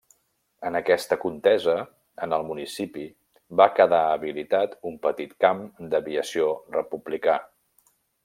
[0.67, 1.75] En aquesta contesa
[2.27, 3.03] en el municipi
[3.61, 7.37] va quedar habilitat un petit camp d'aviació republicà.